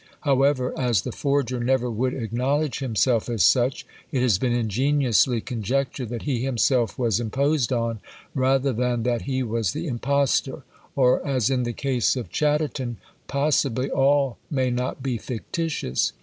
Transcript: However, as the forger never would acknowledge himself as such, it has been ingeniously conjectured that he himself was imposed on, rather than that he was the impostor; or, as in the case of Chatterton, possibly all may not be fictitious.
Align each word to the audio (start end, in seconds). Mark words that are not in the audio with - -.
However, 0.21 0.73
as 0.79 1.01
the 1.03 1.11
forger 1.11 1.59
never 1.63 1.87
would 1.91 2.15
acknowledge 2.15 2.79
himself 2.79 3.29
as 3.29 3.43
such, 3.43 3.85
it 4.11 4.23
has 4.23 4.39
been 4.39 4.51
ingeniously 4.51 5.41
conjectured 5.41 6.09
that 6.09 6.23
he 6.23 6.41
himself 6.41 6.97
was 6.97 7.19
imposed 7.19 7.71
on, 7.71 7.99
rather 8.33 8.73
than 8.73 9.03
that 9.03 9.21
he 9.29 9.43
was 9.43 9.73
the 9.73 9.85
impostor; 9.85 10.63
or, 10.95 11.23
as 11.23 11.51
in 11.51 11.61
the 11.61 11.71
case 11.73 12.15
of 12.15 12.31
Chatterton, 12.31 12.97
possibly 13.27 13.91
all 13.91 14.39
may 14.49 14.71
not 14.71 15.03
be 15.03 15.19
fictitious. 15.19 16.13